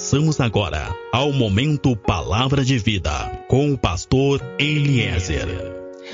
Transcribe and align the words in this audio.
Passamos 0.00 0.40
agora 0.40 0.96
ao 1.12 1.30
momento 1.30 1.94
Palavra 1.94 2.64
de 2.64 2.78
Vida 2.78 3.10
com 3.46 3.70
o 3.70 3.76
pastor 3.76 4.40
Eliezer. 4.58 5.46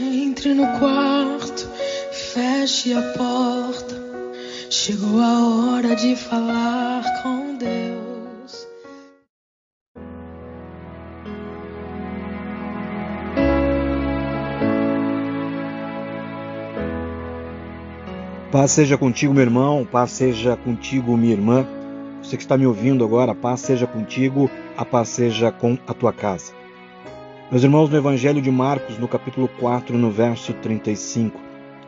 Entre 0.00 0.52
no 0.54 0.66
quarto, 0.80 1.70
feche 2.10 2.92
a 2.92 3.00
porta. 3.16 3.94
Chegou 4.70 5.20
a 5.20 5.46
hora 5.46 5.94
de 5.94 6.16
falar 6.16 7.04
com 7.22 7.56
Deus. 7.56 8.66
Paz 18.50 18.72
seja 18.72 18.98
contigo, 18.98 19.32
meu 19.32 19.44
irmão, 19.44 19.86
paz 19.88 20.10
seja 20.10 20.56
contigo, 20.56 21.16
minha 21.16 21.34
irmã. 21.34 21.64
Você 22.26 22.36
que 22.36 22.42
está 22.42 22.58
me 22.58 22.66
ouvindo 22.66 23.04
agora, 23.04 23.30
a 23.30 23.34
paz 23.36 23.60
seja 23.60 23.86
contigo, 23.86 24.50
a 24.76 24.84
paz 24.84 25.10
seja 25.10 25.52
com 25.52 25.78
a 25.86 25.94
tua 25.94 26.12
casa. 26.12 26.52
Meus 27.52 27.62
irmãos, 27.62 27.88
no 27.88 27.96
Evangelho 27.96 28.42
de 28.42 28.50
Marcos, 28.50 28.98
no 28.98 29.06
capítulo 29.06 29.48
4, 29.60 29.96
no 29.96 30.10
verso 30.10 30.52
35, 30.54 31.40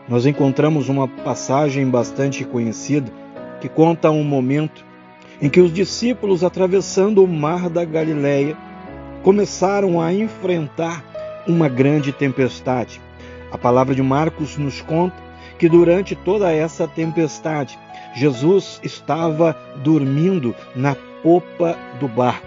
nós 0.09 0.27
encontramos 0.27 0.89
uma 0.89 1.09
passagem 1.09 1.91
bastante 1.91 2.45
conhecida 2.45 3.11
que 3.61 3.69
conta 3.69 4.13
um 4.13 4.23
momento 4.23 4.87
em 5.43 5.49
que 5.49 5.61
os 5.61 5.73
discípulos, 5.73 6.45
atravessando 6.45 7.25
o 7.25 7.27
mar 7.27 7.69
da 7.69 7.85
Galileia, 7.85 8.57
começaram 9.25 10.01
a 10.01 10.15
enfrentar 10.15 11.05
uma 11.49 11.69
grande 11.69 12.13
tempestade. 12.13 13.01
A 13.51 13.59
palavra 13.59 13.93
de 13.93 14.05
Marcos 14.05 14.57
nos 14.57 14.81
conta 14.81 15.17
que 15.59 15.69
durante 15.69 16.15
toda 16.15 16.53
essa 16.53 16.87
tempestade, 16.87 17.79
Jesus 18.15 18.81
estava 18.83 19.57
dormindo 19.77 20.55
na 20.75 20.97
popa 21.23 21.77
do 21.99 22.07
barco. 22.07 22.47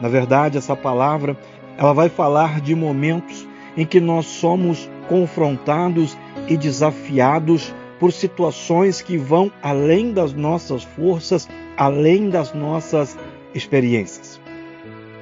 Na 0.00 0.08
verdade, 0.08 0.58
essa 0.58 0.76
palavra 0.76 1.36
ela 1.78 1.92
vai 1.92 2.08
falar 2.08 2.60
de 2.60 2.74
momentos 2.74 3.46
em 3.76 3.84
que 3.84 4.00
nós 4.00 4.26
somos 4.26 4.88
confrontados 5.08 6.16
e 6.48 6.56
desafiados 6.56 7.74
por 7.98 8.12
situações 8.12 9.00
que 9.00 9.16
vão 9.16 9.50
além 9.62 10.12
das 10.12 10.32
nossas 10.32 10.84
forças, 10.84 11.48
além 11.76 12.28
das 12.28 12.52
nossas 12.52 13.16
experiências. 13.54 14.40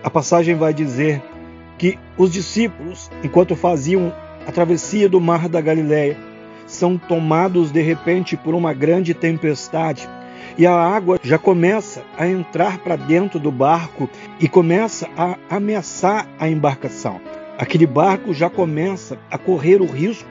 A 0.03 0.11
passagem 0.11 0.55
vai 0.55 0.75
dizer 0.75 1.23
que 1.79 1.99
os 2.17 2.33
discípulos, 2.33 3.11
enquanto 3.23 3.55
faziam 3.55 4.13
a 4.47 4.53
travessia 4.53 5.09
do 5.09 5.21
mar 5.21 5.49
da 5.49 5.61
Galileia, 5.61 6.17
são 6.73 6.97
tomados 6.97 7.71
de 7.71 7.83
repente 7.83 8.37
por 8.37 8.55
uma 8.55 8.73
grande 8.73 9.15
tempestade 9.15 10.09
e 10.57 10.67
a 10.67 10.75
água 10.75 11.19
já 11.23 11.39
começa 11.39 12.03
a 12.17 12.27
entrar 12.27 12.79
para 12.79 12.97
dentro 12.97 13.39
do 13.39 13.51
barco 13.51 14.09
e 14.41 14.49
começa 14.49 15.09
a 15.17 15.37
ameaçar 15.49 16.27
a 16.39 16.49
embarcação. 16.49 17.21
Aquele 17.59 17.87
barco 17.87 18.35
já 18.35 18.51
começa 18.51 19.19
a 19.31 19.39
correr 19.39 19.81
o 19.81 19.87
risco 19.87 20.29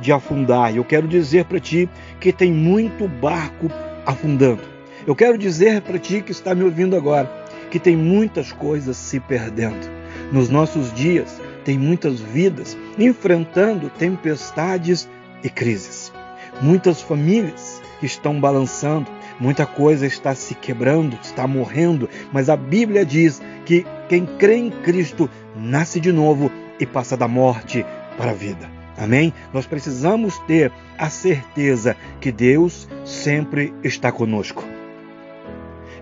de 0.00 0.12
afundar. 0.12 0.74
Eu 0.74 0.84
quero 0.84 1.08
dizer 1.08 1.44
para 1.44 1.58
ti 1.58 1.88
que 2.20 2.32
tem 2.32 2.52
muito 2.52 3.08
barco 3.08 3.70
afundando. 4.06 4.62
Eu 5.06 5.14
quero 5.14 5.36
dizer 5.36 5.82
para 5.82 5.98
ti 5.98 6.22
que 6.22 6.32
está 6.32 6.54
me 6.54 6.62
ouvindo 6.62 6.96
agora 6.96 7.46
que 7.70 7.78
tem 7.78 7.96
muitas 7.96 8.52
coisas 8.52 8.96
se 8.96 9.20
perdendo. 9.20 9.90
Nos 10.32 10.48
nossos 10.48 10.92
dias, 10.92 11.40
tem 11.64 11.78
muitas 11.78 12.20
vidas 12.20 12.76
enfrentando 12.98 13.90
tempestades 13.90 15.08
e 15.42 15.50
crises. 15.50 16.12
Muitas 16.60 17.00
famílias 17.00 17.82
estão 18.02 18.40
balançando, 18.40 19.10
muita 19.38 19.66
coisa 19.66 20.06
está 20.06 20.34
se 20.34 20.54
quebrando, 20.54 21.18
está 21.22 21.46
morrendo, 21.46 22.08
mas 22.32 22.48
a 22.48 22.56
Bíblia 22.56 23.04
diz 23.04 23.40
que 23.64 23.86
quem 24.08 24.26
crê 24.26 24.56
em 24.56 24.70
Cristo 24.70 25.28
nasce 25.56 26.00
de 26.00 26.12
novo 26.12 26.50
e 26.78 26.86
passa 26.86 27.16
da 27.16 27.28
morte 27.28 27.84
para 28.16 28.30
a 28.30 28.34
vida. 28.34 28.68
Amém? 28.96 29.32
Nós 29.52 29.66
precisamos 29.66 30.38
ter 30.40 30.72
a 30.96 31.08
certeza 31.08 31.96
que 32.20 32.32
Deus 32.32 32.88
sempre 33.04 33.72
está 33.84 34.10
conosco. 34.10 34.77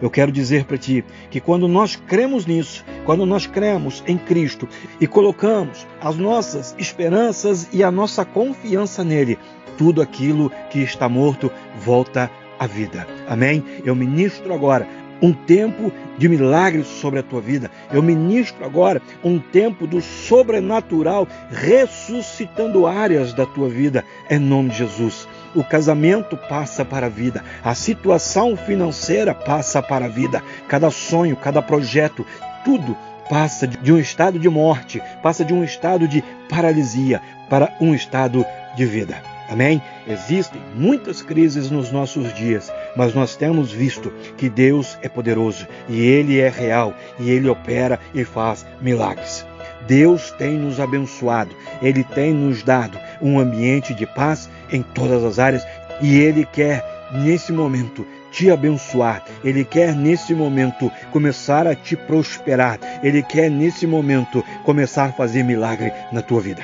Eu 0.01 0.11
quero 0.11 0.31
dizer 0.31 0.65
para 0.65 0.79
ti 0.79 1.05
que 1.31 1.41
quando 1.41 1.67
nós 1.67 1.97
cremos 1.97 2.47
nisso, 2.47 2.85
quando 3.05 3.25
nós 3.25 3.47
cremos 3.47 4.03
em 4.07 4.19
Cristo 4.19 4.69
e 5.01 5.07
colocamos 5.07 5.87
as 6.01 6.17
nossas 6.17 6.75
esperanças 6.79 7.69
e 7.73 7.83
a 7.83 7.91
nossa 7.91 8.25
confiança 8.25 9.03
nele, 9.03 9.39
tudo 9.79 10.03
aquilo 10.03 10.51
que 10.71 10.81
está 10.81 11.09
morto 11.09 11.51
volta 11.85 12.31
à 12.59 12.67
vida. 12.67 13.07
Amém? 13.29 13.63
Eu 13.85 13.95
ministro 13.95 14.53
agora 14.53 14.87
um 15.21 15.33
tempo 15.33 15.93
de 16.19 16.29
milagres 16.29 16.87
sobre 16.87 17.21
a 17.21 17.23
tua 17.23 17.41
vida. 17.41 17.71
Eu 17.93 18.03
ministro 18.03 18.65
agora 18.65 19.01
um 19.23 19.39
tempo 19.39 19.87
do 19.87 20.01
sobrenatural 20.01 21.27
ressuscitando 21.51 22.87
áreas 22.87 23.33
da 23.33 23.47
tua 23.47 23.69
vida 23.69 24.05
em 24.31 24.39
nome 24.39 24.71
de 24.71 24.79
Jesus. 24.79 25.29
O 25.55 25.65
casamento 25.65 26.37
passa 26.37 26.85
para 26.85 27.07
a 27.07 27.11
vida, 27.11 27.43
a 27.65 27.75
situação 27.75 28.57
financeira 28.57 29.35
passa 29.35 29.83
para 29.83 30.07
a 30.07 30.09
vida, 30.09 30.43
cada 30.69 30.91
sonho, 30.91 31.37
cada 31.37 31.63
projeto, 31.63 32.27
tudo 32.65 32.97
passa 33.29 33.67
de 33.67 33.93
um 33.93 33.99
estado 33.99 34.39
de 34.39 34.49
morte, 34.49 35.03
passa 35.23 35.45
de 35.45 35.55
um 35.55 35.65
estado 35.65 36.07
de 36.07 36.23
paralisia 36.49 37.21
para 37.49 37.73
um 37.81 37.95
estado 37.95 38.45
de 38.77 38.85
vida. 38.85 39.17
Amém? 39.49 39.81
Existem 40.09 40.61
muitas 40.75 41.23
crises 41.23 41.71
nos 41.71 41.93
nossos 41.93 42.35
dias, 42.35 42.73
mas 42.97 43.15
nós 43.15 43.37
temos 43.37 43.71
visto 43.73 44.13
que 44.37 44.49
Deus 44.49 44.99
é 45.03 45.09
poderoso 45.09 45.67
e 45.89 46.01
Ele 46.01 46.41
é 46.41 46.49
real 46.49 46.95
e 47.19 47.31
Ele 47.31 47.49
opera 47.49 48.01
e 48.15 48.25
faz 48.25 48.67
milagres. 48.81 49.47
Deus 49.87 50.33
tem 50.33 50.55
nos 50.59 50.81
abençoado, 50.81 51.55
Ele 51.81 52.03
tem 52.03 52.33
nos 52.33 52.63
dado 52.63 52.99
um 53.21 53.39
ambiente 53.39 53.95
de 53.95 54.07
paz 54.07 54.51
em 54.73 54.83
todas 54.83 55.23
as 55.23 55.39
áreas 55.39 55.65
e 56.01 56.19
Ele 56.19 56.45
quer, 56.45 56.85
nesse 57.13 57.53
momento, 57.53 58.07
te 58.33 58.51
abençoar, 58.51 59.25
Ele 59.45 59.65
quer 59.65 59.95
nesse 59.95 60.35
momento 60.35 60.91
começar 61.11 61.67
a 61.67 61.75
te 61.75 61.97
prosperar, 61.97 62.79
Ele 63.03 63.23
quer 63.23 63.51
nesse 63.51 63.87
momento 63.87 64.45
começar 64.65 65.07
a 65.07 65.13
fazer 65.13 65.43
milagre 65.43 65.93
na 66.13 66.21
tua 66.21 66.41
vida. 66.41 66.63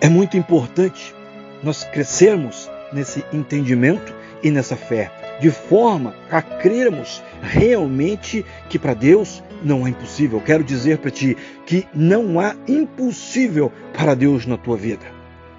É 0.00 0.08
muito 0.08 0.36
importante 0.36 1.14
nós 1.62 1.84
crescermos 1.84 2.70
nesse 2.92 3.24
entendimento 3.32 4.14
e 4.42 4.50
nessa 4.50 4.74
fé, 4.74 5.10
de 5.40 5.50
forma 5.50 6.14
a 6.30 6.40
crermos 6.42 7.22
realmente 7.42 8.44
que 8.68 8.78
para 8.78 8.94
Deus 8.94 9.42
não 9.62 9.84
há 9.84 9.90
impossível. 9.90 10.40
Quero 10.40 10.62
dizer 10.62 10.98
para 10.98 11.10
ti 11.10 11.36
que 11.66 11.86
não 11.94 12.38
há 12.38 12.54
impossível 12.68 13.72
para 13.92 14.14
Deus 14.14 14.46
na 14.46 14.56
tua 14.56 14.76
vida. 14.76 15.06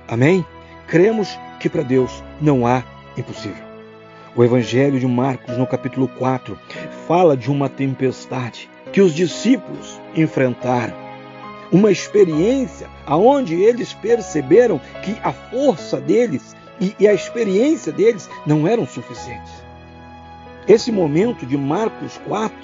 Amém? 0.08 0.46
Cremos 0.88 1.38
que 1.60 1.70
para 1.70 1.84
Deus 1.84 2.24
não 2.40 2.66
há 2.66 2.84
impossível. 3.18 3.64
O 4.36 4.44
Evangelho 4.44 5.00
de 5.00 5.08
Marcos, 5.08 5.58
no 5.58 5.68
capítulo 5.68 6.08
4, 6.08 6.58
fala 7.08 7.36
de 7.36 7.52
uma 7.52 7.68
tempestade 7.68 8.70
que 8.94 9.02
os 9.02 9.14
discípulos 9.14 10.00
enfrentaram 10.16 11.12
uma 11.72 11.92
experiência 11.92 12.90
aonde 13.06 13.56
eles 13.56 13.94
perceberam 13.94 14.80
que 15.02 15.16
a 15.24 15.32
força 15.32 16.00
deles 16.00 16.56
e 17.00 17.08
a 17.08 17.14
experiência 17.14 17.92
deles 17.92 18.30
não 18.46 18.68
eram 18.68 18.86
suficientes. 18.86 19.61
Esse 20.72 20.90
momento 20.90 21.46
de 21.46 21.58
Marcos 21.58 22.18
4, 22.30 22.56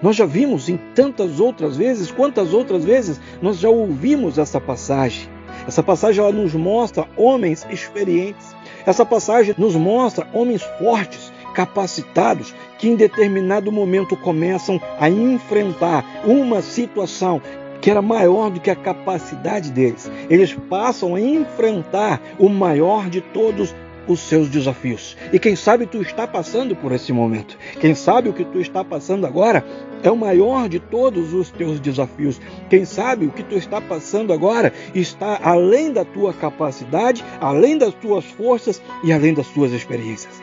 nós 0.00 0.16
já 0.16 0.24
vimos 0.24 0.70
em 0.70 0.78
tantas 0.94 1.38
outras 1.38 1.76
vezes, 1.76 2.10
quantas 2.10 2.54
outras 2.54 2.82
vezes 2.82 3.20
nós 3.42 3.58
já 3.58 3.68
ouvimos 3.68 4.38
essa 4.38 4.58
passagem. 4.58 5.28
Essa 5.68 5.82
passagem 5.82 6.24
ela 6.24 6.32
nos 6.32 6.54
mostra 6.54 7.06
homens 7.14 7.66
experientes. 7.68 8.56
Essa 8.86 9.04
passagem 9.04 9.54
nos 9.58 9.76
mostra 9.76 10.26
homens 10.32 10.62
fortes, 10.78 11.30
capacitados, 11.52 12.54
que 12.78 12.88
em 12.88 12.96
determinado 12.96 13.70
momento 13.70 14.16
começam 14.16 14.80
a 14.98 15.10
enfrentar 15.10 16.22
uma 16.24 16.62
situação 16.62 17.42
que 17.82 17.90
era 17.90 18.00
maior 18.00 18.48
do 18.48 18.60
que 18.60 18.70
a 18.70 18.76
capacidade 18.76 19.70
deles. 19.70 20.10
Eles 20.30 20.54
passam 20.70 21.16
a 21.16 21.20
enfrentar 21.20 22.18
o 22.38 22.48
maior 22.48 23.10
de 23.10 23.20
todos 23.20 23.74
os 24.06 24.20
seus 24.20 24.48
desafios. 24.48 25.16
E 25.32 25.38
quem 25.38 25.54
sabe 25.56 25.86
tu 25.86 26.02
está 26.02 26.26
passando 26.26 26.74
por 26.74 26.92
esse 26.92 27.12
momento. 27.12 27.56
Quem 27.80 27.94
sabe 27.94 28.28
o 28.28 28.32
que 28.32 28.44
tu 28.44 28.60
está 28.60 28.84
passando 28.84 29.26
agora 29.26 29.64
é 30.02 30.10
o 30.10 30.16
maior 30.16 30.68
de 30.68 30.80
todos 30.80 31.32
os 31.32 31.50
teus 31.50 31.78
desafios. 31.80 32.40
Quem 32.68 32.84
sabe 32.84 33.26
o 33.26 33.30
que 33.30 33.42
tu 33.42 33.54
está 33.54 33.80
passando 33.80 34.32
agora 34.32 34.72
está 34.94 35.38
além 35.42 35.92
da 35.92 36.04
tua 36.04 36.32
capacidade, 36.32 37.24
além 37.40 37.78
das 37.78 37.94
tuas 37.94 38.24
forças 38.24 38.82
e 39.04 39.12
além 39.12 39.34
das 39.34 39.48
tuas 39.48 39.72
experiências. 39.72 40.42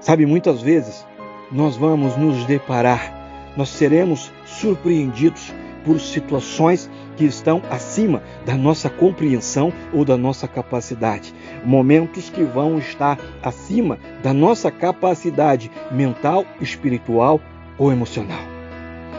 Sabe, 0.00 0.24
muitas 0.24 0.62
vezes 0.62 1.04
nós 1.50 1.76
vamos 1.76 2.16
nos 2.16 2.44
deparar, 2.44 3.52
nós 3.56 3.68
seremos 3.68 4.30
surpreendidos 4.44 5.52
por 5.84 5.98
situações 6.00 6.88
que 7.18 7.24
estão 7.24 7.60
acima 7.68 8.22
da 8.46 8.54
nossa 8.56 8.88
compreensão 8.88 9.72
ou 9.92 10.04
da 10.04 10.16
nossa 10.16 10.46
capacidade. 10.46 11.34
Momentos 11.64 12.30
que 12.30 12.44
vão 12.44 12.78
estar 12.78 13.18
acima 13.42 13.98
da 14.22 14.32
nossa 14.32 14.70
capacidade 14.70 15.68
mental, 15.90 16.46
espiritual 16.60 17.40
ou 17.76 17.90
emocional. 17.90 18.40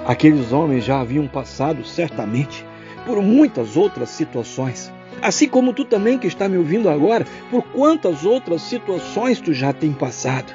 Aqueles 0.08 0.54
homens 0.54 0.86
já 0.86 1.02
haviam 1.02 1.28
passado 1.28 1.84
certamente 1.84 2.66
por 3.06 3.22
muitas 3.22 3.76
outras 3.76 4.10
situações. 4.10 4.90
Assim 5.22 5.50
como 5.50 5.74
tu 5.74 5.84
também 5.84 6.18
que 6.18 6.28
está 6.28 6.48
me 6.48 6.58
ouvindo 6.58 6.90
agora, 6.90 7.28
por 7.52 7.64
quantas 7.64 8.24
outras 8.24 8.62
situações 8.62 9.42
tu 9.42 9.54
já 9.54 9.74
tem 9.74 9.92
passado. 9.92 10.54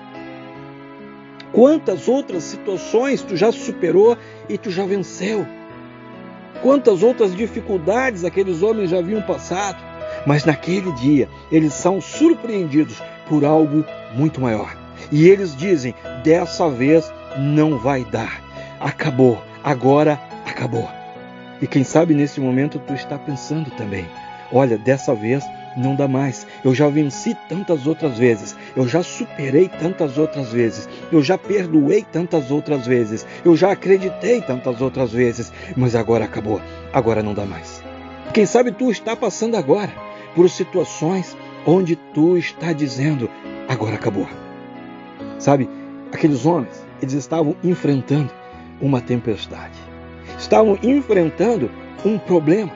Quantas 1.52 2.08
outras 2.08 2.42
situações 2.42 3.20
tu 3.20 3.36
já 3.36 3.52
superou 3.52 4.16
e 4.48 4.56
tu 4.56 4.70
já 4.70 4.86
venceu. 4.86 5.46
Quantas 6.64 7.02
outras 7.02 7.36
dificuldades 7.36 8.24
aqueles 8.24 8.62
homens 8.62 8.88
já 8.88 8.98
haviam 8.98 9.20
passado. 9.20 9.76
Mas 10.26 10.46
naquele 10.46 10.90
dia 10.92 11.28
eles 11.52 11.74
são 11.74 12.00
surpreendidos 12.00 13.02
por 13.28 13.44
algo 13.44 13.84
muito 14.14 14.40
maior. 14.40 14.74
E 15.12 15.28
eles 15.28 15.54
dizem: 15.54 15.94
dessa 16.22 16.70
vez 16.70 17.12
não 17.38 17.78
vai 17.78 18.02
dar. 18.06 18.42
Acabou, 18.80 19.42
agora 19.62 20.18
acabou. 20.46 20.88
E 21.60 21.66
quem 21.66 21.84
sabe 21.84 22.14
nesse 22.14 22.40
momento 22.40 22.78
tu 22.78 22.94
está 22.94 23.18
pensando 23.18 23.70
também: 23.72 24.06
olha, 24.50 24.78
dessa 24.78 25.14
vez 25.14 25.44
não 25.76 25.94
dá 25.94 26.08
mais. 26.08 26.46
Eu 26.64 26.74
já 26.74 26.88
venci 26.88 27.36
tantas 27.48 27.86
outras 27.86 28.16
vezes. 28.16 28.56
Eu 28.74 28.88
já 28.88 29.02
superei 29.02 29.68
tantas 29.68 30.16
outras 30.16 30.50
vezes. 30.50 30.88
Eu 31.12 31.22
já 31.22 31.36
perdoei 31.36 32.02
tantas 32.02 32.50
outras 32.50 32.86
vezes. 32.86 33.26
Eu 33.44 33.54
já 33.54 33.72
acreditei 33.72 34.40
tantas 34.40 34.80
outras 34.80 35.12
vezes. 35.12 35.52
Mas 35.76 35.94
agora 35.94 36.24
acabou. 36.24 36.60
Agora 36.90 37.22
não 37.22 37.34
dá 37.34 37.44
mais. 37.44 37.82
Quem 38.32 38.46
sabe 38.46 38.72
tu 38.72 38.90
está 38.90 39.14
passando 39.14 39.56
agora 39.56 39.92
por 40.34 40.48
situações 40.48 41.36
onde 41.66 41.96
tu 41.96 42.38
está 42.38 42.72
dizendo: 42.72 43.28
agora 43.68 43.96
acabou. 43.96 44.26
Sabe, 45.38 45.68
aqueles 46.12 46.46
homens, 46.46 46.82
eles 47.02 47.12
estavam 47.12 47.54
enfrentando 47.62 48.30
uma 48.80 49.02
tempestade. 49.02 49.78
Estavam 50.38 50.78
enfrentando 50.82 51.70
um 52.04 52.18
problema 52.18 52.72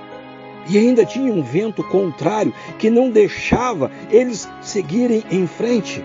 e 0.68 0.78
ainda 0.78 1.04
tinha 1.04 1.32
um 1.32 1.42
vento 1.42 1.82
contrário 1.84 2.52
que 2.78 2.90
não 2.90 3.10
deixava 3.10 3.90
eles 4.10 4.48
seguirem 4.60 5.24
em 5.30 5.46
frente. 5.46 6.02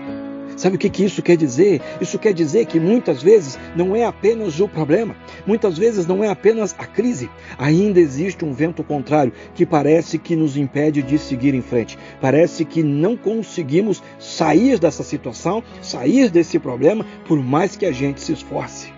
Sabe 0.56 0.76
o 0.76 0.78
que, 0.78 0.88
que 0.88 1.04
isso 1.04 1.20
quer 1.20 1.36
dizer? 1.36 1.82
Isso 2.00 2.18
quer 2.18 2.32
dizer 2.32 2.66
que 2.66 2.78
muitas 2.78 3.22
vezes 3.22 3.58
não 3.74 3.94
é 3.94 4.04
apenas 4.04 4.60
o 4.60 4.68
problema, 4.68 5.16
muitas 5.46 5.76
vezes 5.76 6.06
não 6.06 6.22
é 6.22 6.28
apenas 6.28 6.74
a 6.78 6.86
crise. 6.86 7.28
Ainda 7.58 7.98
existe 7.98 8.44
um 8.44 8.52
vento 8.52 8.84
contrário 8.84 9.32
que 9.54 9.66
parece 9.66 10.18
que 10.18 10.36
nos 10.36 10.56
impede 10.56 11.02
de 11.02 11.18
seguir 11.18 11.54
em 11.54 11.62
frente. 11.62 11.98
Parece 12.20 12.64
que 12.64 12.82
não 12.82 13.16
conseguimos 13.16 14.02
sair 14.18 14.78
dessa 14.78 15.02
situação, 15.02 15.62
sair 15.82 16.30
desse 16.30 16.58
problema, 16.58 17.04
por 17.26 17.42
mais 17.42 17.76
que 17.76 17.86
a 17.86 17.92
gente 17.92 18.20
se 18.20 18.32
esforce. 18.32 18.93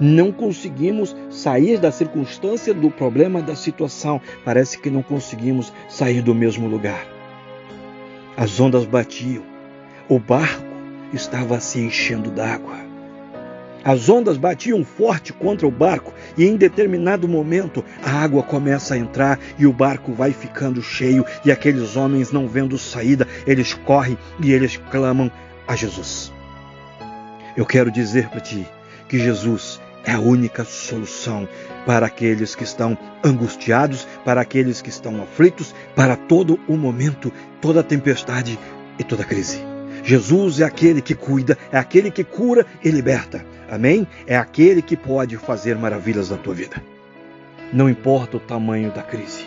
Não 0.00 0.32
conseguimos 0.32 1.14
sair 1.28 1.78
da 1.78 1.92
circunstância, 1.92 2.72
do 2.72 2.90
problema, 2.90 3.42
da 3.42 3.54
situação. 3.54 4.20
Parece 4.44 4.78
que 4.78 4.88
não 4.88 5.02
conseguimos 5.02 5.70
sair 5.90 6.22
do 6.22 6.34
mesmo 6.34 6.66
lugar. 6.66 7.06
As 8.36 8.58
ondas 8.58 8.86
batiam, 8.86 9.42
o 10.08 10.18
barco 10.18 10.64
estava 11.12 11.60
se 11.60 11.78
enchendo 11.80 12.30
d'água. 12.30 12.90
As 13.84 14.08
ondas 14.08 14.36
batiam 14.36 14.84
forte 14.84 15.32
contra 15.32 15.66
o 15.66 15.70
barco 15.70 16.12
e 16.36 16.44
em 16.44 16.56
determinado 16.56 17.26
momento 17.26 17.84
a 18.02 18.10
água 18.10 18.42
começa 18.42 18.94
a 18.94 18.98
entrar 18.98 19.38
e 19.58 19.66
o 19.66 19.72
barco 19.72 20.12
vai 20.12 20.32
ficando 20.32 20.82
cheio 20.82 21.24
e 21.44 21.50
aqueles 21.50 21.96
homens 21.96 22.30
não 22.30 22.46
vendo 22.46 22.78
saída, 22.78 23.26
eles 23.46 23.72
correm 23.72 24.18
e 24.38 24.52
eles 24.52 24.76
clamam 24.90 25.30
a 25.66 25.74
Jesus. 25.74 26.32
Eu 27.56 27.64
quero 27.64 27.90
dizer 27.90 28.28
para 28.28 28.40
ti 28.40 28.66
que 29.08 29.18
Jesus 29.18 29.79
é 30.04 30.12
a 30.12 30.20
única 30.20 30.64
solução 30.64 31.48
para 31.86 32.06
aqueles 32.06 32.54
que 32.54 32.64
estão 32.64 32.96
angustiados, 33.24 34.06
para 34.24 34.40
aqueles 34.40 34.80
que 34.80 34.88
estão 34.88 35.22
aflitos, 35.22 35.74
para 35.94 36.16
todo 36.16 36.58
o 36.68 36.76
momento, 36.76 37.32
toda 37.60 37.82
tempestade 37.82 38.58
e 38.98 39.04
toda 39.04 39.24
crise. 39.24 39.60
Jesus 40.02 40.60
é 40.60 40.64
aquele 40.64 41.02
que 41.02 41.14
cuida, 41.14 41.58
é 41.70 41.78
aquele 41.78 42.10
que 42.10 42.24
cura 42.24 42.66
e 42.82 42.90
liberta. 42.90 43.44
Amém? 43.70 44.06
É 44.26 44.36
aquele 44.36 44.82
que 44.82 44.96
pode 44.96 45.36
fazer 45.36 45.76
maravilhas 45.76 46.30
na 46.30 46.36
tua 46.36 46.54
vida. 46.54 46.82
Não 47.72 47.88
importa 47.88 48.36
o 48.36 48.40
tamanho 48.40 48.90
da 48.90 49.02
crise, 49.02 49.44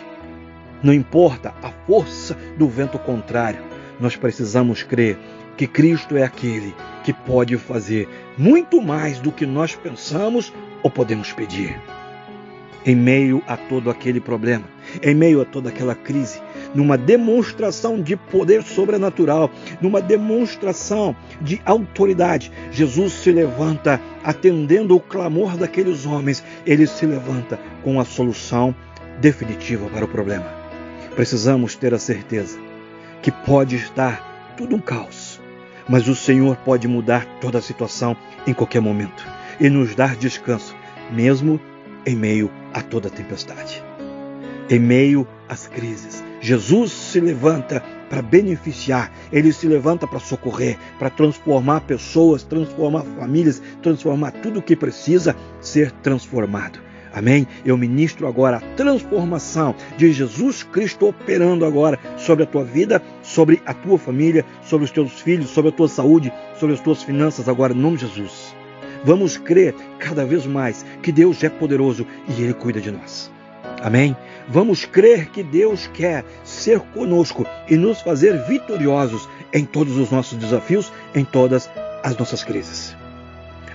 não 0.82 0.94
importa 0.94 1.52
a 1.62 1.70
força 1.86 2.36
do 2.56 2.68
vento 2.68 2.98
contrário, 2.98 3.60
nós 4.00 4.16
precisamos 4.16 4.82
crer 4.82 5.18
que 5.56 5.66
Cristo 5.66 6.16
é 6.16 6.22
aquele 6.22 6.74
que 7.02 7.12
pode 7.12 7.56
fazer 7.56 8.08
muito 8.36 8.82
mais 8.82 9.18
do 9.18 9.30
que 9.30 9.46
nós 9.46 9.74
pensamos 9.74 10.52
ou 10.82 10.90
podemos 10.90 11.32
pedir. 11.32 11.80
Em 12.86 12.94
meio 12.94 13.42
a 13.46 13.56
todo 13.56 13.88
aquele 13.88 14.20
problema, 14.20 14.64
em 15.02 15.14
meio 15.14 15.40
a 15.40 15.44
toda 15.44 15.70
aquela 15.70 15.94
crise, 15.94 16.38
numa 16.74 16.98
demonstração 16.98 18.02
de 18.02 18.14
poder 18.14 18.62
sobrenatural, 18.62 19.50
numa 19.80 20.02
demonstração 20.02 21.16
de 21.40 21.62
autoridade, 21.64 22.52
Jesus 22.70 23.14
se 23.14 23.32
levanta 23.32 23.98
atendendo 24.22 24.94
o 24.94 25.00
clamor 25.00 25.56
daqueles 25.56 26.04
homens, 26.04 26.44
ele 26.66 26.86
se 26.86 27.06
levanta 27.06 27.58
com 27.82 27.98
a 27.98 28.04
solução 28.04 28.74
definitiva 29.18 29.88
para 29.88 30.04
o 30.04 30.08
problema. 30.08 30.52
Precisamos 31.14 31.74
ter 31.76 31.94
a 31.94 31.98
certeza 31.98 32.58
que 33.22 33.30
pode 33.30 33.76
estar 33.76 34.54
tudo 34.58 34.76
um 34.76 34.80
caos 34.80 35.23
mas 35.88 36.08
o 36.08 36.14
Senhor 36.14 36.56
pode 36.56 36.88
mudar 36.88 37.26
toda 37.40 37.58
a 37.58 37.62
situação 37.62 38.16
em 38.46 38.54
qualquer 38.54 38.80
momento 38.80 39.24
e 39.60 39.68
nos 39.68 39.94
dar 39.94 40.16
descanso, 40.16 40.74
mesmo 41.10 41.60
em 42.06 42.16
meio 42.16 42.50
a 42.72 42.82
toda 42.82 43.08
a 43.08 43.10
tempestade. 43.10 43.82
Em 44.68 44.78
meio 44.78 45.26
às 45.48 45.66
crises, 45.66 46.24
Jesus 46.40 46.90
se 46.92 47.20
levanta 47.20 47.82
para 48.08 48.22
beneficiar, 48.22 49.12
ele 49.32 49.52
se 49.52 49.66
levanta 49.66 50.06
para 50.06 50.18
socorrer, 50.18 50.78
para 50.98 51.10
transformar 51.10 51.80
pessoas, 51.80 52.42
transformar 52.42 53.02
famílias, 53.18 53.62
transformar 53.82 54.30
tudo 54.30 54.60
o 54.60 54.62
que 54.62 54.76
precisa 54.76 55.36
ser 55.60 55.90
transformado. 55.90 56.78
Amém? 57.14 57.46
Eu 57.64 57.78
ministro 57.78 58.26
agora 58.26 58.56
a 58.56 58.60
transformação 58.74 59.72
de 59.96 60.12
Jesus 60.12 60.64
Cristo 60.64 61.06
operando 61.06 61.64
agora 61.64 61.96
sobre 62.18 62.42
a 62.42 62.46
tua 62.46 62.64
vida, 62.64 63.00
sobre 63.22 63.62
a 63.64 63.72
tua 63.72 63.96
família, 63.96 64.44
sobre 64.64 64.84
os 64.84 64.90
teus 64.90 65.20
filhos, 65.20 65.50
sobre 65.50 65.70
a 65.70 65.72
tua 65.72 65.86
saúde, 65.86 66.32
sobre 66.58 66.74
as 66.74 66.80
tuas 66.80 67.04
finanças 67.04 67.48
agora, 67.48 67.72
em 67.72 67.76
nome 67.76 67.98
de 67.98 68.08
Jesus. 68.08 68.52
Vamos 69.04 69.36
crer 69.36 69.76
cada 70.00 70.26
vez 70.26 70.44
mais 70.44 70.84
que 71.02 71.12
Deus 71.12 71.44
é 71.44 71.48
poderoso 71.48 72.04
e 72.26 72.42
Ele 72.42 72.52
cuida 72.52 72.80
de 72.80 72.90
nós. 72.90 73.30
Amém? 73.80 74.16
Vamos 74.48 74.84
crer 74.84 75.28
que 75.30 75.44
Deus 75.44 75.86
quer 75.94 76.24
ser 76.42 76.80
conosco 76.80 77.46
e 77.68 77.76
nos 77.76 78.00
fazer 78.00 78.44
vitoriosos 78.48 79.28
em 79.52 79.64
todos 79.64 79.96
os 79.98 80.10
nossos 80.10 80.36
desafios, 80.36 80.92
em 81.14 81.24
todas 81.24 81.70
as 82.02 82.16
nossas 82.16 82.42
crises. 82.42 82.96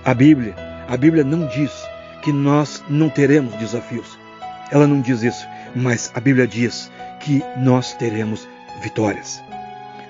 A 0.04 0.12
Bíblia, 0.12 0.54
a 0.86 0.96
Bíblia 0.96 1.24
não 1.24 1.46
diz 1.46 1.89
que 2.22 2.32
nós 2.32 2.82
não 2.88 3.08
teremos 3.08 3.54
desafios. 3.54 4.18
Ela 4.70 4.86
não 4.86 5.00
diz 5.00 5.22
isso, 5.22 5.46
mas 5.74 6.10
a 6.14 6.20
Bíblia 6.20 6.46
diz 6.46 6.90
que 7.20 7.42
nós 7.58 7.94
teremos 7.94 8.48
vitórias. 8.82 9.42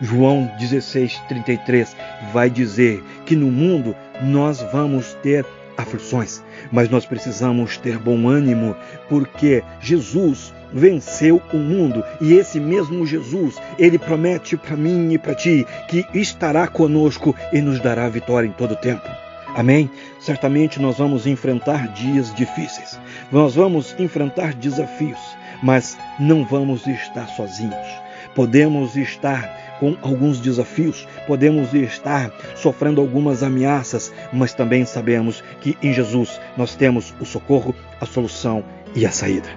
João 0.01 0.51
16:33 0.59 1.95
vai 2.33 2.49
dizer 2.49 3.03
que 3.27 3.37
no 3.37 3.51
mundo 3.51 3.95
nós 4.23 4.63
vamos 4.73 5.15
ter 5.23 5.45
aflições, 5.77 6.43
mas 6.71 6.89
nós 6.89 7.07
precisamos 7.07 7.77
ter 7.77 7.99
bom 7.99 8.29
ânimo, 8.29 8.77
porque 9.09 9.63
Jesus 9.81 10.55
venceu 10.73 11.43
o 11.53 11.57
mundo 11.57 12.05
e 12.21 12.35
esse 12.35 12.61
mesmo 12.61 13.07
Jesus, 13.07 13.57
ele 13.79 13.99
promete 13.99 14.57
para 14.57 14.77
mim 14.77 15.13
e 15.13 15.19
para 15.19 15.35
ti 15.35 15.67
que 15.89 16.07
estará 16.15 16.67
conosco 16.69 17.35
e 17.53 17.61
nos 17.61 17.81
dará 17.81 18.09
vitória 18.09 18.47
em 18.47 18.53
todo 18.53 18.77
tempo. 18.77 19.09
Amém? 19.55 19.91
Certamente 20.19 20.81
nós 20.81 20.99
vamos 20.99 21.27
enfrentar 21.27 21.89
dias 21.89 22.33
difíceis, 22.35 22.99
nós 23.33 23.55
vamos 23.55 23.95
enfrentar 23.99 24.55
desafios, 24.55 25.19
mas 25.63 25.99
não 26.19 26.45
vamos 26.45 26.87
estar 26.87 27.27
sozinhos. 27.29 27.89
Podemos 28.35 28.97
estar 28.97 29.77
com 29.81 29.97
alguns 30.03 30.41
desafios, 30.41 31.09
podemos 31.27 31.75
estar 31.75 32.31
sofrendo 32.55 33.01
algumas 33.01 33.43
ameaças, 33.43 34.13
mas 34.33 34.55
também 34.55 34.85
sabemos 34.85 35.43
que 35.61 35.77
em 35.83 35.93
Jesus 35.93 36.41
nós 36.57 36.77
temos 36.77 37.15
o 37.19 37.25
socorro, 37.25 37.75
a 38.01 38.07
solução 38.07 38.63
e 38.95 39.05
a 39.05 39.11
saída. 39.11 39.49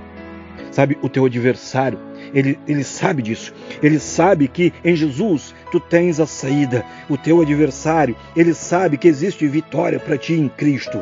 Sabe, 0.72 0.98
o 1.04 1.10
teu 1.10 1.26
adversário, 1.26 2.00
ele, 2.34 2.60
ele 2.68 2.84
sabe 2.84 3.22
disso. 3.22 3.54
Ele 3.82 4.00
sabe 4.00 4.48
que 4.48 4.74
em 4.84 4.96
Jesus 4.96 5.54
tu 5.72 5.80
tens 5.80 6.20
a 6.20 6.26
saída. 6.26 6.84
O 7.10 7.18
teu 7.18 7.42
adversário, 7.42 8.16
ele 8.36 8.54
sabe 8.54 8.98
que 8.98 9.08
existe 9.08 9.48
vitória 9.48 10.00
para 10.00 10.18
ti 10.18 10.34
em 10.34 10.50
Cristo. 10.50 11.00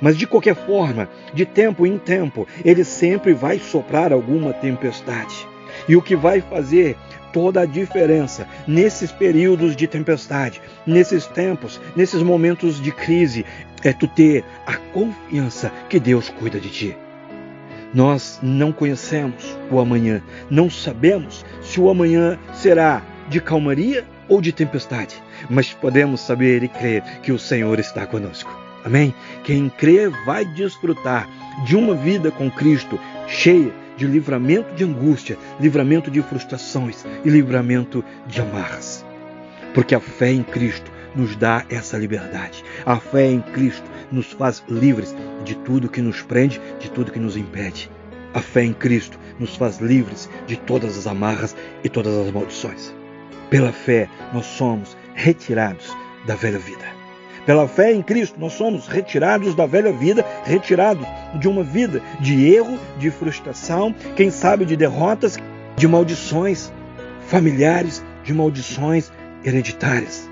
Mas 0.00 0.16
de 0.16 0.26
qualquer 0.26 0.54
forma, 0.54 1.08
de 1.32 1.46
tempo 1.46 1.86
em 1.86 1.98
tempo, 1.98 2.46
ele 2.64 2.84
sempre 2.84 3.32
vai 3.32 3.58
soprar 3.58 4.12
alguma 4.12 4.52
tempestade. 4.52 5.48
E 5.88 5.96
o 5.96 6.02
que 6.02 6.14
vai 6.14 6.40
fazer 6.40 6.96
toda 7.32 7.62
a 7.62 7.66
diferença 7.66 8.46
nesses 8.66 9.12
períodos 9.12 9.76
de 9.76 9.86
tempestade, 9.86 10.60
nesses 10.86 11.26
tempos, 11.26 11.80
nesses 11.94 12.22
momentos 12.22 12.80
de 12.80 12.92
crise, 12.92 13.44
é 13.82 13.92
tu 13.92 14.06
ter 14.06 14.44
a 14.66 14.76
confiança 14.76 15.70
que 15.88 16.00
Deus 16.00 16.28
cuida 16.28 16.58
de 16.58 16.70
ti. 16.70 17.05
Nós 17.94 18.38
não 18.42 18.72
conhecemos 18.72 19.56
o 19.70 19.78
amanhã, 19.78 20.22
não 20.50 20.68
sabemos 20.68 21.44
se 21.62 21.80
o 21.80 21.88
amanhã 21.88 22.38
será 22.52 23.02
de 23.28 23.40
calmaria 23.40 24.04
ou 24.28 24.40
de 24.40 24.52
tempestade, 24.52 25.22
mas 25.48 25.72
podemos 25.72 26.20
saber 26.20 26.62
e 26.62 26.68
crer 26.68 27.02
que 27.22 27.32
o 27.32 27.38
Senhor 27.38 27.78
está 27.78 28.06
conosco. 28.06 28.54
Amém? 28.84 29.14
Quem 29.42 29.68
crê 29.68 30.08
vai 30.24 30.44
desfrutar 30.44 31.28
de 31.64 31.76
uma 31.76 31.94
vida 31.94 32.30
com 32.30 32.50
Cristo 32.50 32.98
cheia 33.26 33.72
de 33.96 34.06
livramento 34.06 34.74
de 34.74 34.84
angústia, 34.84 35.38
livramento 35.58 36.10
de 36.10 36.22
frustrações 36.22 37.04
e 37.24 37.28
livramento 37.28 38.04
de 38.26 38.40
amarras. 38.40 39.04
Porque 39.74 39.94
a 39.94 40.00
fé 40.00 40.30
em 40.30 40.42
Cristo 40.42 40.90
nos 41.16 41.34
dá 41.34 41.64
essa 41.70 41.96
liberdade. 41.96 42.62
A 42.84 43.00
fé 43.00 43.26
em 43.30 43.40
Cristo 43.40 43.90
nos 44.12 44.32
faz 44.32 44.62
livres 44.68 45.14
de 45.44 45.54
tudo 45.56 45.88
que 45.88 46.02
nos 46.02 46.22
prende, 46.22 46.60
de 46.78 46.90
tudo 46.90 47.10
que 47.10 47.18
nos 47.18 47.36
impede. 47.36 47.90
A 48.34 48.40
fé 48.40 48.62
em 48.62 48.72
Cristo 48.72 49.18
nos 49.40 49.56
faz 49.56 49.78
livres 49.78 50.28
de 50.46 50.56
todas 50.56 50.96
as 50.98 51.06
amarras 51.06 51.56
e 51.82 51.88
todas 51.88 52.14
as 52.14 52.30
maldições. 52.30 52.94
Pela 53.48 53.72
fé, 53.72 54.08
nós 54.32 54.46
somos 54.46 54.96
retirados 55.14 55.96
da 56.26 56.34
velha 56.34 56.58
vida. 56.58 56.84
Pela 57.46 57.68
fé 57.68 57.92
em 57.92 58.02
Cristo, 58.02 58.38
nós 58.40 58.54
somos 58.54 58.88
retirados 58.88 59.54
da 59.54 59.66
velha 59.66 59.92
vida, 59.92 60.26
retirados 60.44 61.06
de 61.38 61.48
uma 61.48 61.62
vida 61.62 62.02
de 62.20 62.52
erro, 62.52 62.76
de 62.98 63.08
frustração, 63.10 63.94
quem 64.16 64.30
sabe 64.30 64.64
de 64.64 64.76
derrotas, 64.76 65.38
de 65.76 65.86
maldições 65.86 66.72
familiares, 67.28 68.04
de 68.24 68.34
maldições 68.34 69.12
hereditárias. 69.44 70.28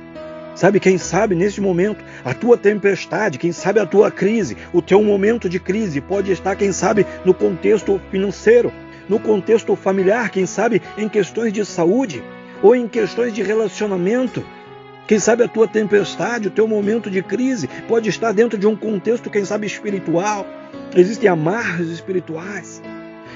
Sabe, 0.54 0.78
quem 0.78 0.96
sabe 0.96 1.34
nesse 1.34 1.60
momento 1.60 2.04
a 2.24 2.32
tua 2.32 2.56
tempestade, 2.56 3.38
quem 3.38 3.50
sabe 3.50 3.80
a 3.80 3.86
tua 3.86 4.10
crise, 4.10 4.56
o 4.72 4.80
teu 4.80 5.02
momento 5.02 5.48
de 5.48 5.58
crise 5.58 6.00
pode 6.00 6.30
estar, 6.30 6.54
quem 6.54 6.70
sabe, 6.70 7.04
no 7.24 7.34
contexto 7.34 8.00
financeiro, 8.10 8.72
no 9.08 9.18
contexto 9.18 9.74
familiar, 9.74 10.30
quem 10.30 10.46
sabe 10.46 10.80
em 10.96 11.08
questões 11.08 11.52
de 11.52 11.64
saúde 11.64 12.22
ou 12.62 12.74
em 12.74 12.86
questões 12.86 13.32
de 13.34 13.42
relacionamento. 13.42 14.44
Quem 15.06 15.18
sabe 15.18 15.42
a 15.42 15.48
tua 15.48 15.68
tempestade, 15.68 16.48
o 16.48 16.50
teu 16.50 16.66
momento 16.66 17.10
de 17.10 17.22
crise 17.22 17.68
pode 17.88 18.08
estar 18.08 18.32
dentro 18.32 18.56
de 18.56 18.66
um 18.66 18.76
contexto, 18.76 19.28
quem 19.28 19.44
sabe, 19.44 19.66
espiritual. 19.66 20.46
Existem 20.94 21.28
amarras 21.28 21.88
espirituais. 21.88 22.80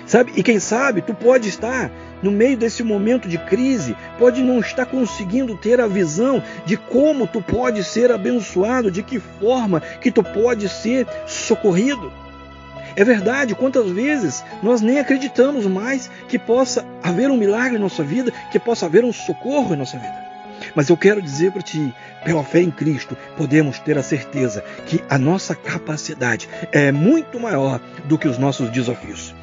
Sabe? 0.08 0.32
E 0.34 0.42
quem 0.42 0.58
sabe 0.58 1.02
tu 1.02 1.12
pode 1.12 1.50
estar 1.50 1.90
no 2.22 2.32
meio 2.32 2.56
desse 2.56 2.82
momento 2.82 3.28
de 3.28 3.36
crise, 3.36 3.94
pode 4.18 4.42
não 4.42 4.58
estar 4.58 4.86
conseguindo 4.86 5.54
ter 5.54 5.82
a 5.82 5.86
visão 5.86 6.42
de 6.64 6.78
como 6.78 7.26
tu 7.26 7.42
pode 7.42 7.84
ser 7.84 8.10
abençoado, 8.10 8.90
de 8.90 9.02
que 9.02 9.20
forma 9.20 9.80
que 10.00 10.10
tu 10.10 10.22
pode 10.22 10.66
ser 10.66 11.06
socorrido. 11.26 12.10
É 12.96 13.04
verdade, 13.04 13.54
quantas 13.54 13.90
vezes 13.90 14.42
nós 14.62 14.80
nem 14.80 14.98
acreditamos 14.98 15.66
mais 15.66 16.10
que 16.26 16.38
possa 16.38 16.86
haver 17.02 17.30
um 17.30 17.36
milagre 17.36 17.76
em 17.76 17.80
nossa 17.80 18.02
vida, 18.02 18.32
que 18.50 18.58
possa 18.58 18.86
haver 18.86 19.04
um 19.04 19.12
socorro 19.12 19.74
em 19.74 19.76
nossa 19.76 19.98
vida. 19.98 20.26
Mas 20.74 20.88
eu 20.88 20.96
quero 20.96 21.20
dizer 21.20 21.52
para 21.52 21.62
ti, 21.62 21.94
pela 22.24 22.42
fé 22.42 22.62
em 22.62 22.70
Cristo, 22.70 23.14
podemos 23.36 23.78
ter 23.78 23.98
a 23.98 24.02
certeza 24.02 24.64
que 24.86 25.04
a 25.08 25.18
nossa 25.18 25.54
capacidade 25.54 26.48
é 26.72 26.90
muito 26.90 27.38
maior 27.38 27.78
do 28.06 28.16
que 28.16 28.26
os 28.26 28.38
nossos 28.38 28.70
desafios. 28.70 29.34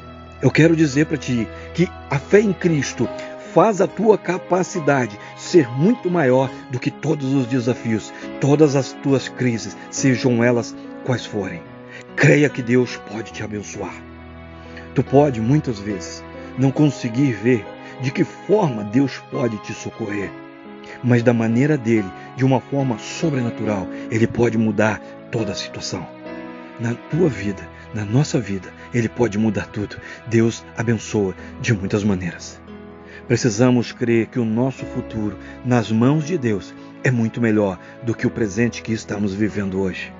Eu 0.42 0.50
quero 0.50 0.76
dizer 0.76 1.06
para 1.06 1.16
ti 1.16 1.48
que 1.72 1.88
a 2.10 2.18
fé 2.18 2.40
em 2.40 2.52
Cristo 2.52 3.08
faz 3.54 3.80
a 3.80 3.86
tua 3.86 4.18
capacidade 4.18 5.18
ser 5.36 5.66
muito 5.70 6.10
maior 6.10 6.50
do 6.70 6.78
que 6.78 6.90
todos 6.90 7.32
os 7.32 7.46
desafios, 7.46 8.12
todas 8.38 8.76
as 8.76 8.92
tuas 8.92 9.28
crises, 9.28 9.74
sejam 9.90 10.44
elas 10.44 10.76
quais 11.04 11.24
forem. 11.24 11.62
Creia 12.14 12.50
que 12.50 12.60
Deus 12.60 12.96
pode 13.10 13.32
te 13.32 13.42
abençoar. 13.42 13.94
Tu 14.94 15.02
pode 15.02 15.40
muitas 15.40 15.78
vezes 15.78 16.22
não 16.58 16.70
conseguir 16.70 17.32
ver 17.32 17.64
de 18.02 18.10
que 18.10 18.24
forma 18.24 18.84
Deus 18.84 19.22
pode 19.30 19.56
te 19.58 19.72
socorrer, 19.72 20.30
mas 21.02 21.22
da 21.22 21.32
maneira 21.32 21.78
dele, 21.78 22.10
de 22.36 22.44
uma 22.44 22.60
forma 22.60 22.98
sobrenatural, 22.98 23.86
ele 24.10 24.26
pode 24.26 24.58
mudar 24.58 25.00
toda 25.30 25.52
a 25.52 25.56
situação. 25.56 26.06
Na 26.78 26.94
tua 27.10 27.28
vida, 27.28 27.66
na 27.94 28.04
nossa 28.04 28.38
vida, 28.40 28.72
Ele 28.92 29.08
pode 29.08 29.38
mudar 29.38 29.66
tudo. 29.66 29.96
Deus 30.26 30.64
abençoa 30.76 31.34
de 31.60 31.72
muitas 31.72 32.04
maneiras. 32.04 32.60
Precisamos 33.26 33.90
crer 33.92 34.26
que 34.26 34.38
o 34.38 34.44
nosso 34.44 34.84
futuro 34.86 35.36
nas 35.64 35.90
mãos 35.90 36.24
de 36.24 36.38
Deus 36.38 36.74
é 37.02 37.10
muito 37.10 37.40
melhor 37.40 37.78
do 38.02 38.14
que 38.14 38.26
o 38.26 38.30
presente 38.30 38.82
que 38.82 38.92
estamos 38.92 39.34
vivendo 39.34 39.80
hoje. 39.80 40.12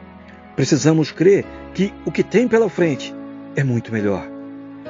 Precisamos 0.56 1.12
crer 1.12 1.44
que 1.74 1.92
o 2.04 2.10
que 2.10 2.24
tem 2.24 2.48
pela 2.48 2.68
frente 2.68 3.14
é 3.54 3.62
muito 3.62 3.92
melhor. 3.92 4.26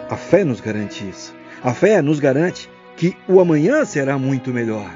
A 0.09 0.17
fé 0.17 0.45
nos 0.45 0.61
garante 0.61 1.07
isso. 1.09 1.35
A 1.63 1.75
fé 1.75 2.01
nos 2.01 2.21
garante 2.21 2.71
que 2.97 3.17
o 3.29 3.41
amanhã 3.41 3.85
será 3.85 4.19
muito 4.19 4.51
melhor. 4.53 4.91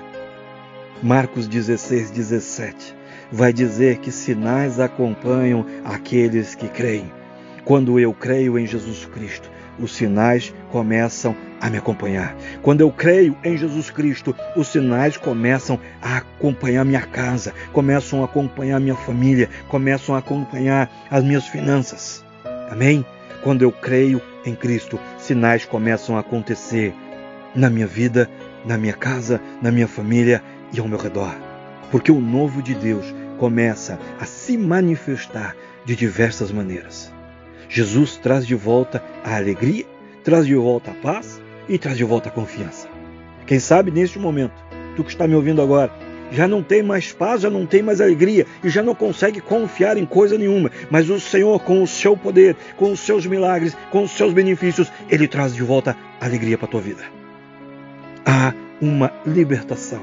Marcos 1.02 1.48
16, 1.48 2.10
17 2.10 2.96
vai 3.32 3.52
dizer 3.52 3.98
que 3.98 4.10
sinais 4.10 4.80
acompanham 4.80 5.64
aqueles 5.84 6.54
que 6.54 6.68
creem. 6.68 7.19
Quando 7.64 7.98
eu 8.00 8.12
creio 8.12 8.58
em 8.58 8.66
Jesus 8.66 9.06
Cristo, 9.06 9.50
os 9.78 9.94
sinais 9.94 10.52
começam 10.70 11.34
a 11.60 11.68
me 11.68 11.78
acompanhar. 11.78 12.36
Quando 12.62 12.80
eu 12.80 12.90
creio 12.90 13.36
em 13.44 13.56
Jesus 13.56 13.90
Cristo, 13.90 14.34
os 14.56 14.68
sinais 14.68 15.16
começam 15.16 15.78
a 16.00 16.18
acompanhar 16.18 16.84
minha 16.84 17.02
casa, 17.02 17.52
começam 17.72 18.22
a 18.22 18.24
acompanhar 18.24 18.80
minha 18.80 18.96
família, 18.96 19.48
começam 19.68 20.14
a 20.14 20.18
acompanhar 20.18 20.90
as 21.10 21.22
minhas 21.22 21.46
finanças. 21.46 22.24
Amém? 22.70 23.04
Quando 23.42 23.62
eu 23.62 23.72
creio 23.72 24.20
em 24.44 24.54
Cristo, 24.54 24.98
sinais 25.18 25.64
começam 25.64 26.16
a 26.16 26.20
acontecer 26.20 26.94
na 27.54 27.68
minha 27.68 27.86
vida, 27.86 28.28
na 28.64 28.78
minha 28.78 28.94
casa, 28.94 29.40
na 29.60 29.70
minha 29.70 29.88
família 29.88 30.42
e 30.72 30.80
ao 30.80 30.88
meu 30.88 30.98
redor. 30.98 31.34
Porque 31.90 32.12
o 32.12 32.20
novo 32.20 32.62
de 32.62 32.74
Deus 32.74 33.14
começa 33.38 33.98
a 34.18 34.24
se 34.24 34.56
manifestar 34.56 35.56
de 35.84 35.96
diversas 35.96 36.52
maneiras. 36.52 37.19
Jesus 37.70 38.16
traz 38.16 38.44
de 38.44 38.56
volta 38.56 39.00
a 39.22 39.36
alegria, 39.36 39.86
traz 40.24 40.44
de 40.44 40.56
volta 40.56 40.90
a 40.90 40.94
paz 40.94 41.40
e 41.68 41.78
traz 41.78 41.96
de 41.96 42.02
volta 42.02 42.28
a 42.28 42.32
confiança. 42.32 42.88
Quem 43.46 43.60
sabe 43.60 43.92
neste 43.92 44.18
momento, 44.18 44.52
tu 44.96 45.04
que 45.04 45.10
está 45.10 45.28
me 45.28 45.36
ouvindo 45.36 45.62
agora, 45.62 45.92
já 46.32 46.48
não 46.48 46.64
tem 46.64 46.82
mais 46.82 47.12
paz, 47.12 47.42
já 47.42 47.48
não 47.48 47.64
tem 47.64 47.80
mais 47.80 48.00
alegria 48.00 48.44
e 48.64 48.68
já 48.68 48.82
não 48.82 48.92
consegue 48.92 49.40
confiar 49.40 49.96
em 49.96 50.04
coisa 50.04 50.36
nenhuma, 50.36 50.68
mas 50.90 51.08
o 51.08 51.20
Senhor, 51.20 51.60
com 51.60 51.80
o 51.80 51.86
seu 51.86 52.16
poder, 52.16 52.56
com 52.76 52.90
os 52.90 52.98
seus 52.98 53.24
milagres, 53.24 53.76
com 53.92 54.02
os 54.02 54.10
seus 54.10 54.32
benefícios, 54.32 54.90
ele 55.08 55.28
traz 55.28 55.54
de 55.54 55.62
volta 55.62 55.96
alegria 56.20 56.58
para 56.58 56.66
a 56.66 56.70
tua 56.70 56.80
vida. 56.80 57.04
Há 58.26 58.52
uma 58.80 59.12
libertação 59.24 60.02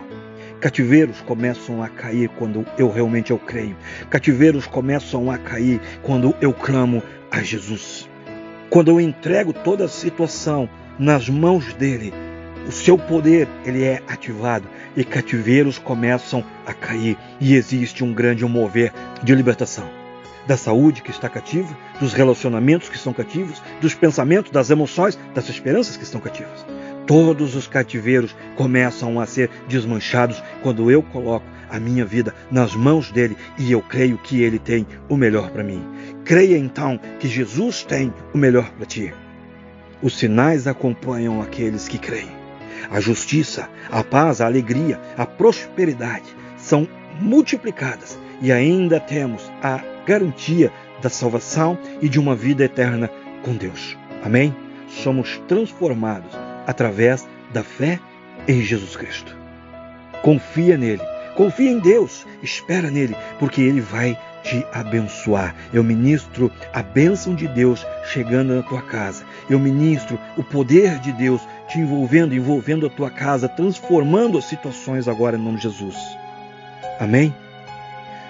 Cativeiros 0.59 1.21
começam 1.21 1.83
a 1.83 1.87
cair 1.87 2.29
quando 2.29 2.65
eu 2.77 2.89
realmente 2.89 3.31
eu 3.31 3.37
creio. 3.37 3.75
Cativeiros 4.09 4.65
começam 4.65 5.29
a 5.29 5.37
cair 5.37 5.79
quando 6.01 6.35
eu 6.41 6.51
clamo 6.51 7.03
a 7.29 7.43
Jesus. 7.43 8.09
Quando 8.69 8.89
eu 8.89 8.99
entrego 8.99 9.53
toda 9.53 9.85
a 9.85 9.89
situação 9.89 10.67
nas 10.97 11.29
mãos 11.29 11.73
dele, 11.73 12.11
o 12.67 12.71
seu 12.71 12.97
poder 12.97 13.47
ele 13.63 13.83
é 13.83 14.01
ativado 14.07 14.67
e 14.95 15.03
cativeiros 15.03 15.77
começam 15.77 16.43
a 16.65 16.73
cair 16.73 17.17
e 17.39 17.53
existe 17.55 18.03
um 18.03 18.11
grande 18.11 18.43
mover 18.43 18.91
de 19.23 19.35
libertação 19.35 19.87
da 20.47 20.57
saúde 20.57 21.01
que 21.01 21.11
está 21.11 21.27
cativa, 21.27 21.77
dos 21.99 22.13
relacionamentos 22.13 22.87
que 22.87 22.95
estão 22.95 23.13
cativos, 23.13 23.61
dos 23.81 23.93
pensamentos, 23.93 24.49
das 24.49 24.69
emoções, 24.69 25.19
das 25.35 25.49
esperanças 25.49 25.97
que 25.97 26.03
estão 26.03 26.21
cativas. 26.21 26.65
Todos 27.07 27.55
os 27.55 27.67
cativeiros 27.67 28.35
começam 28.57 29.17
a 29.17 29.25
ser 29.25 29.49
desmanchados 29.69 30.43
quando 30.61 30.91
eu 30.91 31.01
coloco 31.01 31.45
a 31.69 31.79
minha 31.79 32.05
vida 32.05 32.35
nas 32.51 32.75
mãos 32.75 33.11
dele 33.11 33.37
e 33.57 33.71
eu 33.71 33.81
creio 33.81 34.17
que 34.17 34.41
ele 34.41 34.59
tem 34.59 34.85
o 35.07 35.15
melhor 35.15 35.49
para 35.49 35.63
mim. 35.63 35.81
Creia 36.25 36.57
então 36.57 36.99
que 37.17 37.29
Jesus 37.29 37.83
tem 37.83 38.13
o 38.33 38.37
melhor 38.37 38.69
para 38.71 38.85
ti. 38.85 39.13
Os 40.01 40.17
sinais 40.17 40.67
acompanham 40.67 41.41
aqueles 41.41 41.87
que 41.87 41.97
creem. 41.97 42.29
A 42.91 42.99
justiça, 42.99 43.69
a 43.89 44.03
paz, 44.03 44.41
a 44.41 44.45
alegria, 44.45 44.99
a 45.17 45.25
prosperidade 45.25 46.35
são 46.57 46.85
multiplicadas 47.21 48.19
e 48.41 48.51
ainda 48.51 48.99
temos 48.99 49.49
a 49.63 49.81
garantia 50.05 50.71
da 51.01 51.09
salvação 51.09 51.77
e 52.01 52.09
de 52.09 52.19
uma 52.19 52.35
vida 52.35 52.65
eterna 52.65 53.09
com 53.43 53.55
Deus. 53.55 53.97
Amém? 54.23 54.53
Somos 54.89 55.41
transformados 55.47 56.46
através 56.67 57.27
da 57.53 57.63
fé 57.63 57.99
em 58.47 58.61
Jesus 58.61 58.95
Cristo. 58.95 59.35
Confia 60.21 60.77
nele, 60.77 61.01
confia 61.35 61.71
em 61.71 61.79
Deus, 61.79 62.27
espera 62.43 62.91
nele, 62.91 63.15
porque 63.39 63.61
ele 63.61 63.81
vai 63.81 64.19
te 64.43 64.65
abençoar. 64.73 65.55
Eu 65.73 65.83
ministro 65.83 66.51
a 66.73 66.83
bênção 66.83 67.33
de 67.33 67.47
Deus 67.47 67.85
chegando 68.05 68.55
na 68.55 68.63
tua 68.63 68.81
casa. 68.81 69.23
Eu 69.49 69.59
ministro 69.59 70.19
o 70.37 70.43
poder 70.43 70.99
de 70.99 71.11
Deus 71.13 71.41
te 71.67 71.79
envolvendo, 71.79 72.35
envolvendo 72.35 72.85
a 72.85 72.89
tua 72.89 73.09
casa, 73.09 73.47
transformando 73.49 74.37
as 74.37 74.45
situações 74.45 75.07
agora 75.07 75.37
em 75.37 75.41
nome 75.41 75.57
de 75.57 75.63
Jesus. 75.63 75.95
Amém? 76.99 77.33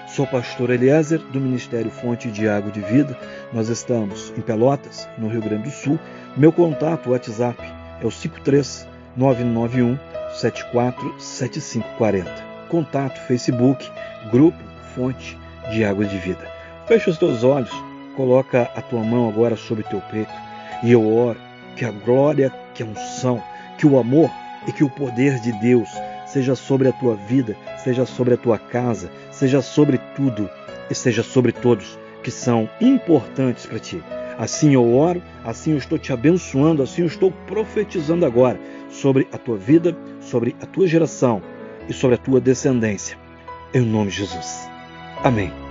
Sou 0.08 0.26
pastor 0.26 0.70
Eliezer, 0.70 1.18
do 1.18 1.40
Ministério 1.40 1.90
Fonte 1.90 2.30
de 2.30 2.48
Água 2.48 2.72
de 2.72 2.80
Vida. 2.80 3.16
Nós 3.52 3.68
estamos 3.68 4.32
em 4.36 4.40
Pelotas, 4.40 5.08
no 5.18 5.28
Rio 5.28 5.42
Grande 5.42 5.64
do 5.64 5.70
Sul. 5.70 5.98
Meu 6.36 6.50
contato 6.50 7.10
WhatsApp 7.10 7.77
é 8.00 8.06
o 8.06 8.10
53991 8.10 9.98
747540. 10.34 12.48
Contato 12.68 13.18
Facebook, 13.26 13.90
Grupo 14.30 14.58
Fonte 14.94 15.38
de 15.70 15.84
Água 15.84 16.04
de 16.04 16.18
Vida. 16.18 16.50
Feche 16.86 17.10
os 17.10 17.18
teus 17.18 17.44
olhos, 17.44 17.70
coloca 18.16 18.70
a 18.74 18.82
tua 18.82 19.02
mão 19.02 19.28
agora 19.28 19.56
sobre 19.56 19.84
teu 19.84 20.00
peito 20.02 20.32
e 20.82 20.92
eu 20.92 21.14
oro 21.14 21.38
que 21.76 21.84
a 21.84 21.90
glória, 21.90 22.52
que 22.74 22.82
a 22.82 22.86
unção, 22.86 23.42
que 23.78 23.86
o 23.86 23.98
amor 23.98 24.30
e 24.66 24.72
que 24.72 24.84
o 24.84 24.90
poder 24.90 25.40
de 25.40 25.52
Deus 25.52 25.88
seja 26.26 26.54
sobre 26.54 26.88
a 26.88 26.92
tua 26.92 27.14
vida, 27.14 27.56
seja 27.82 28.04
sobre 28.04 28.34
a 28.34 28.36
tua 28.36 28.58
casa, 28.58 29.10
seja 29.30 29.62
sobre 29.62 29.98
tudo 30.14 30.50
e 30.90 30.94
seja 30.94 31.22
sobre 31.22 31.52
todos 31.52 31.98
que 32.22 32.30
são 32.30 32.68
importantes 32.80 33.66
para 33.66 33.78
ti. 33.78 34.02
Assim 34.38 34.72
eu 34.72 34.94
oro, 34.94 35.20
assim 35.44 35.72
eu 35.72 35.78
estou 35.78 35.98
te 35.98 36.12
abençoando, 36.12 36.82
assim 36.82 37.02
eu 37.02 37.08
estou 37.08 37.32
profetizando 37.48 38.24
agora 38.24 38.58
sobre 38.88 39.26
a 39.32 39.36
tua 39.36 39.56
vida, 39.56 39.96
sobre 40.20 40.54
a 40.62 40.66
tua 40.66 40.86
geração 40.86 41.42
e 41.88 41.92
sobre 41.92 42.14
a 42.14 42.18
tua 42.18 42.40
descendência. 42.40 43.18
Em 43.74 43.80
nome 43.80 44.10
de 44.10 44.18
Jesus. 44.18 44.70
Amém. 45.24 45.67